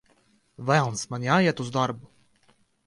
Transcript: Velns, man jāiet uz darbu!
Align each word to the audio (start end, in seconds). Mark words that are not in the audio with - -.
Velns, 0.69 1.03
man 1.13 1.29
jāiet 1.29 1.63
uz 1.67 1.71
darbu! 1.77 2.13